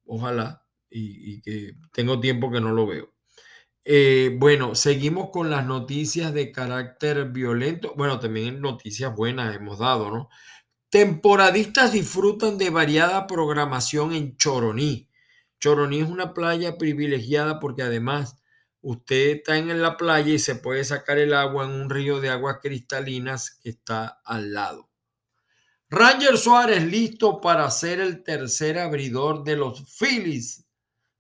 Ojalá, 0.04 0.66
y 0.90 1.40
que 1.42 1.74
tengo 1.92 2.18
tiempo 2.20 2.50
que 2.50 2.60
no 2.60 2.72
lo 2.72 2.86
veo. 2.86 3.15
Eh, 3.88 4.34
bueno, 4.36 4.74
seguimos 4.74 5.30
con 5.30 5.48
las 5.48 5.64
noticias 5.64 6.34
de 6.34 6.50
carácter 6.50 7.26
violento. 7.30 7.94
Bueno, 7.96 8.18
también 8.18 8.60
noticias 8.60 9.14
buenas 9.14 9.54
hemos 9.54 9.78
dado, 9.78 10.10
¿no? 10.10 10.28
Temporadistas 10.90 11.92
disfrutan 11.92 12.58
de 12.58 12.70
variada 12.70 13.28
programación 13.28 14.12
en 14.12 14.36
Choroní. 14.36 15.08
Choroní 15.60 16.00
es 16.00 16.08
una 16.08 16.34
playa 16.34 16.78
privilegiada 16.78 17.60
porque 17.60 17.82
además 17.82 18.36
usted 18.80 19.36
está 19.36 19.56
en 19.56 19.80
la 19.80 19.96
playa 19.96 20.32
y 20.32 20.40
se 20.40 20.56
puede 20.56 20.82
sacar 20.82 21.18
el 21.18 21.32
agua 21.32 21.64
en 21.64 21.70
un 21.70 21.88
río 21.88 22.20
de 22.20 22.30
aguas 22.30 22.58
cristalinas 22.60 23.52
que 23.62 23.68
está 23.68 24.20
al 24.24 24.52
lado. 24.52 24.90
Ranger 25.90 26.36
Suárez 26.38 26.82
listo 26.82 27.40
para 27.40 27.70
ser 27.70 28.00
el 28.00 28.24
tercer 28.24 28.80
abridor 28.80 29.44
de 29.44 29.56
los 29.56 29.96
Phillies 29.96 30.65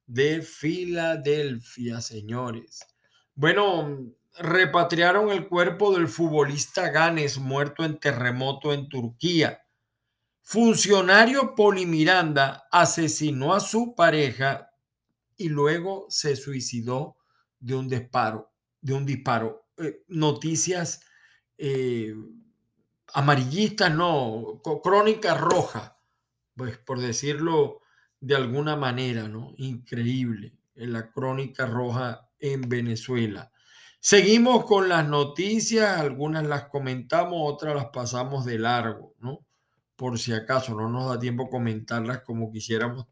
de 0.06 0.42
Filadelfia, 0.42 2.00
señores. 2.00 2.86
Bueno, 3.34 4.14
repatriaron 4.38 5.30
el 5.30 5.48
cuerpo 5.48 5.94
del 5.94 6.08
futbolista 6.08 6.90
Ganes 6.90 7.38
muerto 7.38 7.84
en 7.84 7.98
terremoto 7.98 8.72
en 8.72 8.88
Turquía. 8.88 9.62
Funcionario 10.42 11.54
Polimiranda 11.54 12.68
asesinó 12.70 13.54
a 13.54 13.60
su 13.60 13.94
pareja 13.94 14.70
y 15.36 15.48
luego 15.48 16.06
se 16.08 16.36
suicidó 16.36 17.16
de 17.58 17.74
un 17.74 17.88
disparo. 17.88 18.52
De 18.80 18.94
un 18.94 19.04
disparo. 19.04 19.66
Eh, 19.76 20.04
noticias 20.08 21.00
eh, 21.58 22.14
amarillistas, 23.12 23.92
no, 23.92 24.60
crónica 24.82 25.34
roja, 25.34 25.98
pues 26.54 26.78
por 26.78 27.00
decirlo 27.00 27.80
de 28.26 28.34
alguna 28.34 28.74
manera, 28.74 29.28
¿no? 29.28 29.54
Increíble 29.56 30.52
en 30.74 30.92
la 30.92 31.12
crónica 31.12 31.64
roja 31.64 32.28
en 32.40 32.68
Venezuela. 32.68 33.52
Seguimos 34.00 34.64
con 34.64 34.88
las 34.88 35.06
noticias, 35.06 35.96
algunas 36.00 36.44
las 36.44 36.64
comentamos, 36.64 37.38
otras 37.40 37.76
las 37.76 37.86
pasamos 37.86 38.44
de 38.44 38.58
largo, 38.58 39.14
¿no? 39.20 39.46
Por 39.94 40.18
si 40.18 40.32
acaso 40.32 40.74
no 40.74 40.88
nos 40.88 41.08
da 41.08 41.20
tiempo 41.20 41.48
comentarlas 41.48 42.22
como 42.22 42.50
quisiéramos 42.50 43.06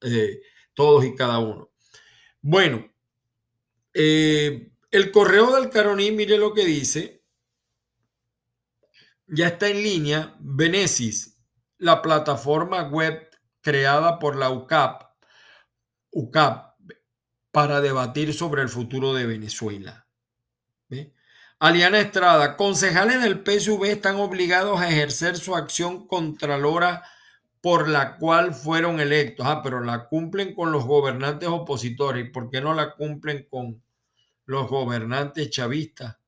eh, 0.00 0.40
todos 0.74 1.04
y 1.04 1.14
cada 1.14 1.38
uno. 1.38 1.70
Bueno, 2.42 2.84
eh, 3.94 4.72
el 4.90 5.12
correo 5.12 5.54
del 5.54 5.70
Caroní, 5.70 6.10
mire 6.10 6.36
lo 6.36 6.52
que 6.52 6.64
dice. 6.64 7.22
Ya 9.28 9.46
está 9.48 9.68
en 9.68 9.84
línea, 9.84 10.36
Venesis, 10.40 11.40
la 11.78 12.02
plataforma 12.02 12.88
web 12.88 13.25
creada 13.66 14.20
por 14.20 14.36
la 14.36 14.50
UCAP, 14.50 15.02
UCAP 16.12 16.76
para 17.50 17.80
debatir 17.80 18.32
sobre 18.32 18.62
el 18.62 18.68
futuro 18.68 19.12
de 19.12 19.26
Venezuela. 19.26 20.06
Aliana 21.58 21.98
Estrada, 21.98 22.56
concejales 22.56 23.20
del 23.20 23.42
PSV 23.42 23.82
están 23.86 24.20
obligados 24.20 24.80
a 24.80 24.88
ejercer 24.88 25.36
su 25.36 25.56
acción 25.56 26.06
contralora 26.06 27.02
por 27.60 27.88
la 27.88 28.18
cual 28.18 28.54
fueron 28.54 29.00
electos. 29.00 29.44
Ah, 29.48 29.62
pero 29.64 29.82
la 29.82 30.06
cumplen 30.06 30.54
con 30.54 30.70
los 30.70 30.84
gobernantes 30.84 31.48
opositores. 31.48 32.30
¿Por 32.30 32.50
qué 32.50 32.60
no 32.60 32.72
la 32.72 32.94
cumplen 32.94 33.48
con 33.50 33.82
los 34.44 34.68
gobernantes 34.68 35.50
chavistas? 35.50 36.18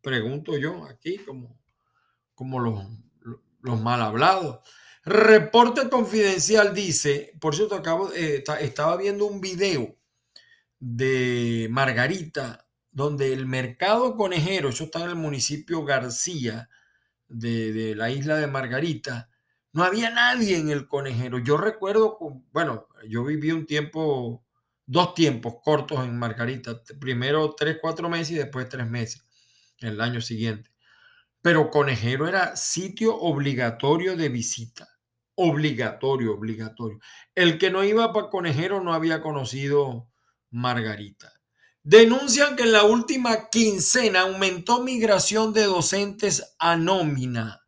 Pregunto 0.00 0.58
yo 0.58 0.84
aquí, 0.86 1.18
como, 1.18 1.60
como 2.34 2.58
los, 2.58 2.84
los 3.60 3.80
mal 3.80 4.02
hablados. 4.02 4.58
Reporte 5.08 5.88
confidencial 5.88 6.74
dice, 6.74 7.32
por 7.40 7.56
cierto, 7.56 7.76
acabo, 7.76 8.12
eh, 8.12 8.44
estaba 8.60 8.94
viendo 8.98 9.24
un 9.24 9.40
video 9.40 9.96
de 10.78 11.66
Margarita, 11.70 12.68
donde 12.90 13.32
el 13.32 13.46
mercado 13.46 14.16
conejero, 14.16 14.68
eso 14.68 14.84
está 14.84 15.02
en 15.04 15.08
el 15.10 15.16
municipio 15.16 15.82
García 15.82 16.68
de, 17.26 17.94
la 17.96 18.10
isla 18.10 18.36
de 18.36 18.48
Margarita, 18.48 19.30
no 19.72 19.82
había 19.82 20.10
nadie 20.10 20.58
en 20.58 20.68
el 20.68 20.86
conejero. 20.86 21.38
Yo 21.38 21.56
recuerdo, 21.56 22.18
bueno, 22.52 22.86
yo 23.08 23.24
viví 23.24 23.50
un 23.50 23.64
tiempo, 23.64 24.44
dos 24.84 25.14
tiempos 25.14 25.54
cortos 25.64 26.04
en 26.04 26.18
Margarita, 26.18 26.82
primero 27.00 27.54
tres, 27.54 27.78
cuatro 27.80 28.10
meses 28.10 28.32
y 28.32 28.34
después 28.34 28.68
tres 28.68 28.86
meses, 28.86 29.24
el 29.78 30.02
año 30.02 30.20
siguiente. 30.20 30.70
pero 31.40 31.70
Conejero 31.70 32.28
era 32.28 32.56
sitio 32.56 33.16
obligatorio 33.16 34.14
de 34.14 34.28
visita. 34.28 34.97
Obligatorio, 35.40 36.34
obligatorio. 36.34 36.98
El 37.32 37.58
que 37.58 37.70
no 37.70 37.84
iba 37.84 38.12
para 38.12 38.28
Conejero 38.28 38.82
no 38.82 38.92
había 38.92 39.22
conocido 39.22 40.08
Margarita. 40.50 41.32
Denuncian 41.84 42.56
que 42.56 42.64
en 42.64 42.72
la 42.72 42.82
última 42.82 43.48
quincena 43.48 44.22
aumentó 44.22 44.82
migración 44.82 45.52
de 45.52 45.62
docentes 45.62 46.56
a 46.58 46.74
nómina. 46.74 47.64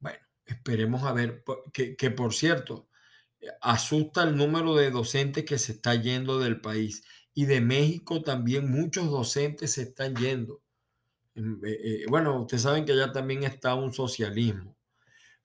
Bueno, 0.00 0.18
esperemos 0.44 1.04
a 1.04 1.12
ver, 1.12 1.44
que, 1.72 1.94
que 1.94 2.10
por 2.10 2.34
cierto, 2.34 2.88
asusta 3.60 4.24
el 4.24 4.36
número 4.36 4.74
de 4.74 4.90
docentes 4.90 5.44
que 5.44 5.58
se 5.58 5.72
está 5.74 5.94
yendo 5.94 6.40
del 6.40 6.60
país. 6.60 7.04
Y 7.34 7.44
de 7.44 7.60
México 7.60 8.22
también 8.22 8.68
muchos 8.68 9.08
docentes 9.12 9.74
se 9.74 9.82
están 9.82 10.16
yendo. 10.16 10.60
Eh, 11.36 11.42
eh, 11.64 12.04
bueno, 12.08 12.40
ustedes 12.40 12.64
saben 12.64 12.84
que 12.84 12.92
allá 12.92 13.12
también 13.12 13.44
está 13.44 13.76
un 13.76 13.92
socialismo. 13.92 14.75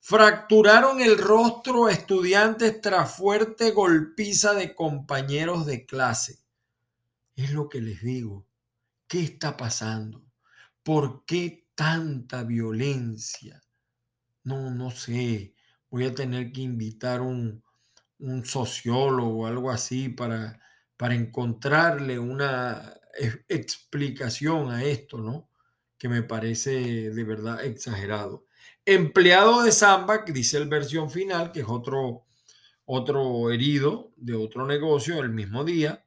Fracturaron 0.03 0.99
el 0.99 1.15
rostro 1.15 1.87
estudiantes 1.87 2.81
tras 2.81 3.15
fuerte 3.15 3.69
golpiza 3.69 4.55
de 4.55 4.73
compañeros 4.73 5.67
de 5.67 5.85
clase. 5.85 6.39
Es 7.35 7.51
lo 7.51 7.69
que 7.69 7.81
les 7.81 8.01
digo. 8.01 8.47
¿Qué 9.07 9.21
está 9.21 9.55
pasando? 9.55 10.25
¿Por 10.81 11.23
qué 11.25 11.67
tanta 11.75 12.43
violencia? 12.43 13.61
No, 14.43 14.71
no 14.71 14.89
sé. 14.89 15.53
Voy 15.91 16.05
a 16.05 16.15
tener 16.15 16.51
que 16.51 16.61
invitar 16.61 17.21
un, 17.21 17.63
un 18.17 18.43
sociólogo 18.43 19.43
o 19.43 19.45
algo 19.45 19.69
así 19.69 20.09
para, 20.09 20.59
para 20.97 21.13
encontrarle 21.13 22.17
una 22.17 22.95
explicación 23.47 24.71
a 24.71 24.83
esto, 24.83 25.19
¿no? 25.19 25.47
Que 25.99 26.09
me 26.09 26.23
parece 26.23 27.11
de 27.11 27.23
verdad 27.23 27.63
exagerado. 27.63 28.47
Empleado 28.85 29.63
de 29.63 29.71
Samba, 29.71 30.25
que 30.25 30.31
dice 30.31 30.57
el 30.57 30.67
versión 30.67 31.09
final, 31.09 31.51
que 31.51 31.61
es 31.61 31.67
otro, 31.67 32.25
otro 32.85 33.51
herido 33.51 34.11
de 34.17 34.35
otro 34.35 34.65
negocio 34.65 35.19
el 35.19 35.29
mismo 35.29 35.63
día. 35.63 36.03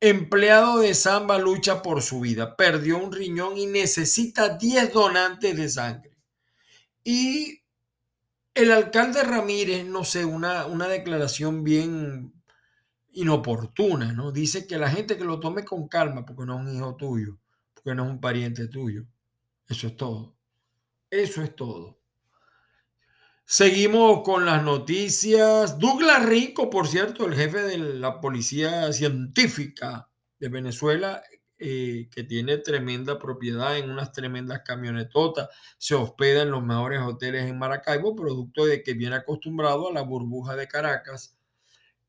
Empleado 0.00 0.78
de 0.78 0.94
Samba 0.94 1.38
lucha 1.38 1.82
por 1.82 2.02
su 2.02 2.20
vida, 2.20 2.56
perdió 2.56 2.98
un 2.98 3.12
riñón 3.12 3.56
y 3.56 3.66
necesita 3.66 4.56
10 4.56 4.92
donantes 4.92 5.56
de 5.56 5.68
sangre. 5.68 6.16
Y 7.04 7.62
el 8.54 8.72
alcalde 8.72 9.22
Ramírez, 9.22 9.84
no 9.84 10.04
sé, 10.04 10.24
una, 10.24 10.66
una 10.66 10.88
declaración 10.88 11.62
bien 11.62 12.32
inoportuna, 13.12 14.12
¿no? 14.12 14.32
Dice 14.32 14.66
que 14.66 14.78
la 14.78 14.90
gente 14.90 15.16
que 15.16 15.24
lo 15.24 15.40
tome 15.40 15.64
con 15.64 15.88
calma 15.88 16.24
porque 16.24 16.44
no 16.44 16.54
es 16.56 16.66
un 16.66 16.76
hijo 16.76 16.96
tuyo, 16.96 17.38
porque 17.74 17.94
no 17.94 18.04
es 18.04 18.10
un 18.10 18.20
pariente 18.20 18.68
tuyo. 18.68 19.06
Eso 19.68 19.86
es 19.86 19.96
todo. 19.96 20.36
Eso 21.10 21.42
es 21.42 21.54
todo. 21.56 21.98
Seguimos 23.48 24.22
con 24.24 24.44
las 24.44 24.64
noticias. 24.64 25.78
Douglas 25.78 26.26
Rico, 26.26 26.68
por 26.68 26.88
cierto, 26.88 27.26
el 27.26 27.34
jefe 27.36 27.62
de 27.62 27.78
la 27.78 28.20
policía 28.20 28.92
científica 28.92 30.08
de 30.40 30.48
Venezuela, 30.48 31.22
eh, 31.56 32.08
que 32.10 32.24
tiene 32.24 32.58
tremenda 32.58 33.20
propiedad 33.20 33.78
en 33.78 33.88
unas 33.88 34.10
tremendas 34.10 34.62
camionetotas, 34.64 35.48
se 35.78 35.94
hospeda 35.94 36.42
en 36.42 36.50
los 36.50 36.64
mejores 36.64 37.00
hoteles 37.02 37.48
en 37.48 37.56
Maracaibo, 37.56 38.16
producto 38.16 38.66
de 38.66 38.82
que 38.82 38.94
viene 38.94 39.14
acostumbrado 39.14 39.90
a 39.90 39.92
la 39.92 40.02
burbuja 40.02 40.56
de 40.56 40.66
Caracas. 40.66 41.38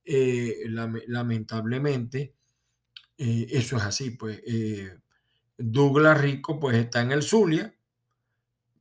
Eh, 0.06 0.64
lamentablemente, 1.06 2.34
eh, 3.16 3.46
eso 3.52 3.78
es 3.78 3.84
así, 3.84 4.10
pues 4.10 4.42
Douglas 5.56 6.20
Rico 6.20 6.60
pues 6.60 6.78
está 6.78 7.02
en 7.02 7.12
el 7.12 7.22
Zulia 7.22 7.76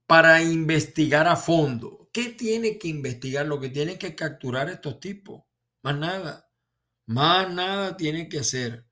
para 0.07 0.43
investigar 0.43 1.29
a 1.29 1.37
fondo. 1.37 2.06
¿Qué 2.17 2.31
tiene 2.31 2.79
que 2.79 2.89
investigar? 2.89 3.45
Lo 3.45 3.61
que 3.61 3.69
tiene 3.69 3.99
que 3.99 4.15
capturar 4.15 4.71
estos 4.71 5.01
tipos. 5.01 5.43
Más 5.83 5.99
nada. 5.99 6.49
Más 7.05 7.53
nada 7.53 7.95
tiene 7.99 8.27
que 8.31 8.39
hacer. 8.39 8.87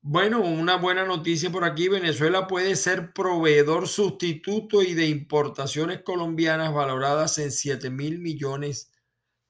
Bueno, 0.00 0.42
una 0.42 0.76
buena 0.76 1.04
noticia 1.04 1.50
por 1.50 1.64
aquí. 1.64 1.88
Venezuela 1.88 2.46
puede 2.46 2.76
ser 2.76 3.12
proveedor 3.12 3.88
sustituto 3.88 4.80
y 4.84 4.94
de 4.94 5.08
importaciones 5.08 6.02
colombianas 6.02 6.72
valoradas 6.72 7.38
en 7.38 7.50
7 7.50 7.90
mil 7.90 8.20
millones 8.20 8.92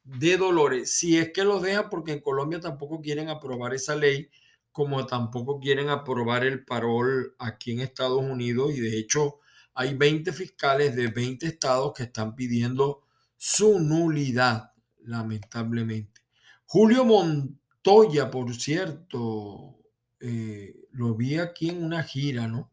de 0.02 0.38
dólares. 0.38 0.90
Si 0.90 1.18
es 1.18 1.34
que 1.34 1.44
los 1.44 1.60
dejan, 1.60 1.90
porque 1.90 2.12
en 2.12 2.20
Colombia 2.20 2.60
tampoco 2.60 3.02
quieren 3.02 3.28
aprobar 3.28 3.74
esa 3.74 3.94
ley, 3.94 4.30
como 4.70 5.04
tampoco 5.04 5.60
quieren 5.60 5.90
aprobar 5.90 6.46
el 6.46 6.64
parol 6.64 7.36
aquí 7.38 7.72
en 7.72 7.80
Estados 7.80 8.22
Unidos. 8.22 8.72
Y 8.74 8.80
de 8.80 8.98
hecho, 8.98 9.41
hay 9.74 9.94
20 9.94 10.32
fiscales 10.32 10.94
de 10.94 11.08
20 11.08 11.46
estados 11.46 11.92
que 11.94 12.04
están 12.04 12.34
pidiendo 12.34 13.02
su 13.36 13.78
nulidad, 13.78 14.72
lamentablemente. 15.00 16.22
Julio 16.64 17.04
Montoya, 17.04 18.30
por 18.30 18.54
cierto, 18.54 19.78
eh, 20.20 20.86
lo 20.92 21.14
vi 21.14 21.38
aquí 21.38 21.70
en 21.70 21.84
una 21.84 22.02
gira, 22.02 22.46
¿no? 22.46 22.72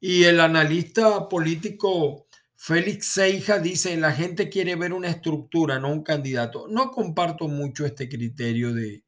Y 0.00 0.24
el 0.24 0.40
analista 0.40 1.28
político 1.28 2.26
Félix 2.56 3.06
Seija 3.06 3.58
dice, 3.58 3.96
la 3.96 4.12
gente 4.12 4.48
quiere 4.48 4.76
ver 4.76 4.92
una 4.92 5.08
estructura, 5.08 5.78
no 5.80 5.90
un 5.90 6.02
candidato. 6.02 6.66
No 6.68 6.90
comparto 6.90 7.48
mucho 7.48 7.84
este 7.84 8.08
criterio 8.08 8.72
de, 8.72 9.04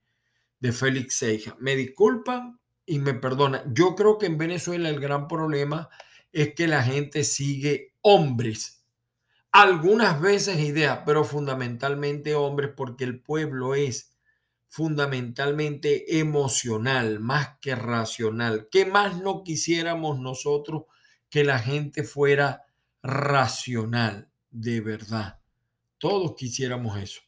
de 0.58 0.72
Félix 0.72 1.14
Seija. 1.16 1.56
Me 1.60 1.76
disculpan 1.76 2.58
y 2.86 2.98
me 2.98 3.14
perdonan. 3.14 3.72
Yo 3.72 3.94
creo 3.94 4.18
que 4.18 4.26
en 4.26 4.38
Venezuela 4.38 4.88
el 4.88 4.98
gran 4.98 5.28
problema 5.28 5.88
es 5.90 6.13
que 6.54 6.66
la 6.66 6.82
gente 6.82 7.24
sigue 7.24 7.94
hombres. 8.00 8.84
Algunas 9.52 10.20
veces 10.20 10.58
ideas, 10.58 11.00
pero 11.06 11.24
fundamentalmente 11.24 12.34
hombres, 12.34 12.70
porque 12.76 13.04
el 13.04 13.22
pueblo 13.22 13.74
es 13.74 14.16
fundamentalmente 14.68 16.18
emocional, 16.18 17.20
más 17.20 17.58
que 17.60 17.76
racional. 17.76 18.68
¿Qué 18.68 18.84
más 18.84 19.20
no 19.20 19.44
quisiéramos 19.44 20.18
nosotros 20.18 20.86
que 21.30 21.44
la 21.44 21.60
gente 21.60 22.02
fuera 22.02 22.64
racional, 23.00 24.28
de 24.50 24.80
verdad? 24.80 25.38
Todos 25.98 26.34
quisiéramos 26.34 26.98
eso. 26.98 27.20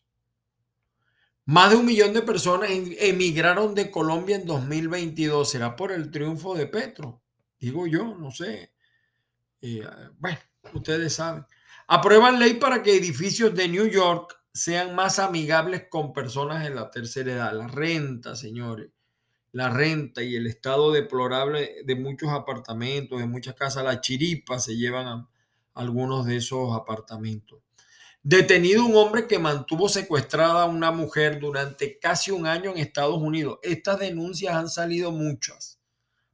Más 1.44 1.70
de 1.70 1.76
un 1.76 1.86
millón 1.86 2.12
de 2.12 2.22
personas 2.22 2.70
emigraron 2.70 3.72
de 3.76 3.88
Colombia 3.92 4.34
en 4.34 4.46
2022. 4.46 5.48
¿Será 5.48 5.76
por 5.76 5.92
el 5.92 6.10
triunfo 6.10 6.56
de 6.56 6.66
Petro? 6.66 7.22
Digo 7.60 7.86
yo, 7.86 8.16
no 8.16 8.32
sé. 8.32 8.72
Eh, 9.60 9.86
bueno, 10.18 10.38
ustedes 10.74 11.14
saben. 11.14 11.46
Aprueban 11.88 12.38
ley 12.38 12.54
para 12.54 12.82
que 12.82 12.96
edificios 12.96 13.54
de 13.54 13.68
New 13.68 13.86
York 13.86 14.36
sean 14.52 14.94
más 14.94 15.18
amigables 15.18 15.84
con 15.88 16.12
personas 16.12 16.66
en 16.66 16.74
la 16.74 16.90
tercera 16.90 17.32
edad. 17.32 17.52
La 17.52 17.68
renta, 17.68 18.34
señores, 18.34 18.90
la 19.52 19.70
renta 19.70 20.22
y 20.22 20.34
el 20.34 20.46
estado 20.46 20.92
deplorable 20.92 21.76
de 21.84 21.94
muchos 21.94 22.30
apartamentos, 22.30 23.18
de 23.18 23.26
muchas 23.26 23.54
casas, 23.54 23.84
la 23.84 24.00
chiripa 24.00 24.58
se 24.58 24.76
llevan 24.76 25.06
a 25.06 25.28
algunos 25.74 26.26
de 26.26 26.36
esos 26.36 26.74
apartamentos. 26.74 27.60
Detenido 28.22 28.84
un 28.84 28.96
hombre 28.96 29.28
que 29.28 29.38
mantuvo 29.38 29.88
secuestrada 29.88 30.62
a 30.62 30.66
una 30.66 30.90
mujer 30.90 31.38
durante 31.38 31.98
casi 31.98 32.32
un 32.32 32.46
año 32.46 32.72
en 32.72 32.78
Estados 32.78 33.18
Unidos. 33.18 33.58
Estas 33.62 34.00
denuncias 34.00 34.54
han 34.56 34.68
salido 34.68 35.12
muchas. 35.12 35.78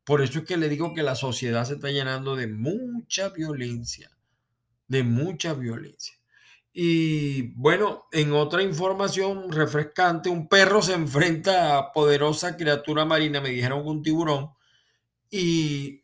Por 0.04 0.22
eso 0.22 0.40
es 0.40 0.44
que 0.44 0.56
le 0.56 0.68
digo 0.68 0.94
que 0.94 1.02
la 1.02 1.14
sociedad 1.14 1.64
se 1.64 1.74
está 1.74 1.90
llenando 1.90 2.34
de 2.34 2.48
mucha 2.48 3.28
violencia, 3.28 4.10
de 4.88 5.02
mucha 5.04 5.54
violencia. 5.54 6.16
Y 6.72 7.52
bueno, 7.54 8.04
en 8.12 8.32
otra 8.32 8.62
información 8.62 9.52
refrescante, 9.52 10.30
un 10.30 10.48
perro 10.48 10.80
se 10.80 10.94
enfrenta 10.94 11.76
a 11.76 11.92
poderosa 11.92 12.56
criatura 12.56 13.04
marina, 13.04 13.40
me 13.40 13.50
dijeron 13.50 13.86
un 13.86 14.02
tiburón, 14.02 14.50
y 15.30 16.02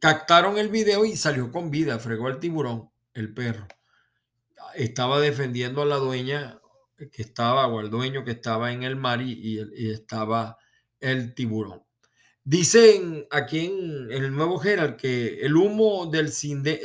captaron 0.00 0.58
el 0.58 0.68
video 0.68 1.04
y 1.04 1.16
salió 1.16 1.50
con 1.50 1.70
vida, 1.70 1.98
fregó 1.98 2.26
al 2.26 2.38
tiburón, 2.38 2.90
el 3.14 3.32
perro. 3.34 3.66
Estaba 4.74 5.18
defendiendo 5.18 5.82
a 5.82 5.86
la 5.86 5.96
dueña 5.96 6.60
que 6.96 7.22
estaba, 7.22 7.66
o 7.66 7.78
al 7.78 7.90
dueño 7.90 8.24
que 8.24 8.32
estaba 8.32 8.72
en 8.72 8.82
el 8.82 8.96
mar 8.96 9.22
y, 9.22 9.60
y 9.74 9.90
estaba 9.90 10.58
el 11.00 11.34
tiburón. 11.34 11.87
Dicen 12.50 13.26
aquí 13.30 13.66
en, 13.66 14.10
el 14.10 14.34
nuevo 14.34 14.58
Gerald 14.58 14.96
que 14.96 15.40
el 15.42 15.54
humo 15.54 16.06
del, 16.06 16.32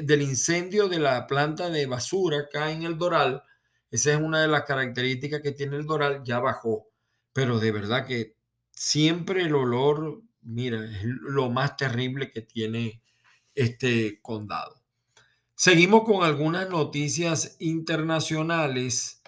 del 0.01 0.21
incendio 0.21 0.89
de 0.89 0.99
la 0.99 1.25
planta 1.25 1.69
de 1.69 1.85
basura 1.85 2.39
acá 2.39 2.69
en 2.69 2.83
el 2.83 2.97
Doral, 2.97 3.41
esa 3.89 4.11
es 4.11 4.19
una 4.19 4.41
de 4.41 4.49
las 4.49 4.63
características 4.63 5.39
que 5.39 5.53
tiene 5.53 5.77
el 5.77 5.85
Doral, 5.85 6.21
ya 6.25 6.39
bajó. 6.39 6.89
Pero 7.31 7.61
de 7.61 7.71
verdad 7.71 8.05
que 8.05 8.35
siempre 8.71 9.43
el 9.43 9.55
olor, 9.55 10.21
mira, 10.41 10.83
es 10.83 11.05
lo 11.05 11.49
más 11.49 11.77
terrible 11.77 12.29
que 12.29 12.41
tiene 12.41 13.01
este 13.55 14.19
condado. 14.21 14.81
Seguimos 15.55 16.03
con 16.03 16.25
algunas 16.25 16.69
noticias 16.69 17.55
internacionales. 17.59 19.21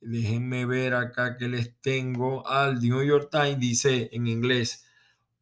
Déjenme 0.00 0.64
ver 0.64 0.94
acá 0.94 1.36
que 1.36 1.46
les 1.46 1.78
tengo 1.82 2.48
al 2.48 2.80
New 2.80 3.04
York 3.04 3.28
Times, 3.30 3.60
dice 3.60 4.08
en 4.12 4.28
inglés. 4.28 4.83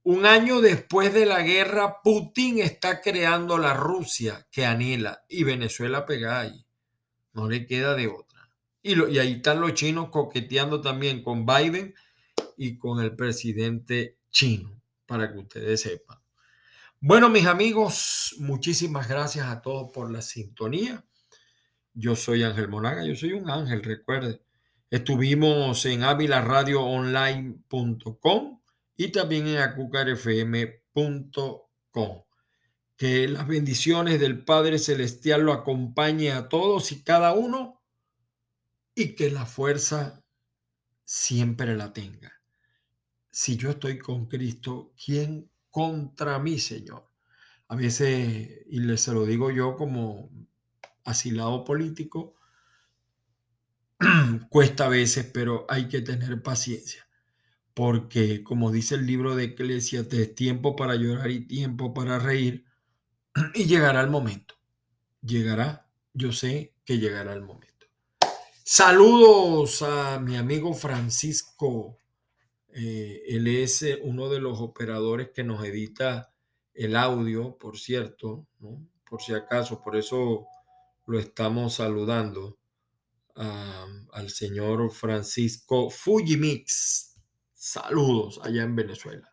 Un 0.04 0.26
año 0.26 0.60
después 0.60 1.14
de 1.14 1.26
la 1.26 1.42
guerra, 1.42 2.00
Putin 2.02 2.58
está 2.58 3.00
creando 3.00 3.56
la 3.56 3.74
Rusia 3.74 4.48
que 4.50 4.66
anhela 4.66 5.22
y 5.28 5.44
Venezuela 5.44 6.06
pega 6.06 6.40
ahí. 6.40 6.66
No 7.34 7.48
le 7.48 7.66
queda 7.66 7.94
de 7.94 8.08
otra. 8.08 8.50
Y, 8.82 9.00
ahí 9.18 9.34
están 9.34 9.60
los 9.60 9.74
chinos 9.74 10.08
coqueteando 10.10 10.80
también 10.80 11.22
con 11.22 11.46
Biden 11.46 11.94
y 12.56 12.78
con 12.78 13.00
el 13.00 13.14
presidente 13.14 14.18
chino, 14.28 14.82
para 15.06 15.32
que 15.32 15.38
ustedes 15.38 15.82
sepan. 15.82 16.18
Bueno, 16.98 17.28
mis 17.28 17.46
amigos, 17.46 18.34
muchísimas 18.38 19.08
gracias 19.08 19.46
a 19.46 19.62
todos 19.62 19.92
por 19.92 20.10
la 20.10 20.20
sintonía. 20.20 21.04
Yo 21.94 22.16
soy 22.16 22.42
Ángel 22.42 22.66
Monaga, 22.68 23.04
yo 23.04 23.14
soy 23.14 23.34
un 23.34 23.48
ángel, 23.48 23.84
recuerde. 23.84 24.42
Estuvimos 24.90 25.86
en 25.86 26.02
avilaradioonline.com 26.02 28.61
y 29.02 29.10
también 29.10 29.48
en 29.48 29.58
acucarfm.com. 29.58 32.22
Que 32.96 33.26
las 33.26 33.48
bendiciones 33.48 34.20
del 34.20 34.44
Padre 34.44 34.78
Celestial 34.78 35.42
lo 35.42 35.52
acompañe 35.52 36.30
a 36.30 36.48
todos 36.48 36.92
y 36.92 37.02
cada 37.02 37.32
uno 37.32 37.82
y 38.94 39.16
que 39.16 39.30
la 39.30 39.44
fuerza 39.44 40.22
siempre 41.04 41.74
la 41.74 41.92
tenga. 41.92 42.40
Si 43.30 43.56
yo 43.56 43.70
estoy 43.70 43.98
con 43.98 44.26
Cristo, 44.26 44.94
¿quién 45.04 45.50
contra 45.68 46.38
mí, 46.38 46.60
Señor? 46.60 47.10
A 47.66 47.74
veces, 47.74 48.60
y 48.66 48.78
les 48.80 49.00
se 49.00 49.12
lo 49.12 49.26
digo 49.26 49.50
yo 49.50 49.74
como 49.74 50.30
asilado 51.04 51.64
político, 51.64 52.36
cuesta 54.48 54.86
a 54.86 54.90
veces, 54.90 55.28
pero 55.32 55.66
hay 55.68 55.88
que 55.88 56.02
tener 56.02 56.40
paciencia. 56.40 57.01
Porque, 57.74 58.42
como 58.42 58.70
dice 58.70 58.96
el 58.96 59.06
libro 59.06 59.34
de 59.34 59.44
Eclesiastes, 59.44 60.18
es 60.18 60.34
tiempo 60.34 60.76
para 60.76 60.94
llorar 60.94 61.30
y 61.30 61.46
tiempo 61.46 61.94
para 61.94 62.18
reír. 62.18 62.64
Y 63.54 63.64
llegará 63.64 64.00
el 64.02 64.10
momento. 64.10 64.54
Llegará, 65.22 65.88
yo 66.12 66.32
sé 66.32 66.74
que 66.84 66.98
llegará 66.98 67.32
el 67.32 67.42
momento. 67.42 67.86
Saludos 68.64 69.82
a 69.82 70.18
mi 70.18 70.36
amigo 70.36 70.74
Francisco. 70.74 71.98
Eh, 72.68 73.22
él 73.28 73.46
es 73.46 73.82
eh, 73.82 74.00
uno 74.02 74.28
de 74.28 74.40
los 74.40 74.60
operadores 74.60 75.30
que 75.30 75.44
nos 75.44 75.64
edita 75.64 76.32
el 76.74 76.96
audio, 76.96 77.58
por 77.58 77.78
cierto, 77.78 78.46
por 79.08 79.20
si 79.20 79.34
acaso, 79.34 79.82
por 79.82 79.96
eso 79.96 80.46
lo 81.06 81.18
estamos 81.18 81.74
saludando 81.74 82.58
al 83.34 84.30
señor 84.30 84.90
Francisco 84.90 85.90
Fujimix. 85.90 87.11
Saludos 87.64 88.40
allá 88.42 88.64
en 88.64 88.74
Venezuela. 88.74 89.32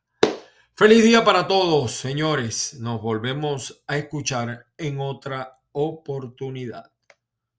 Feliz 0.75 1.03
día 1.03 1.23
para 1.23 1.47
todos, 1.47 1.89
señores. 1.93 2.75
Nos 2.79 3.01
volvemos 3.01 3.83
a 3.87 3.97
escuchar 3.97 4.67
en 4.77 4.99
otra 4.99 5.59
oportunidad. 5.71 6.91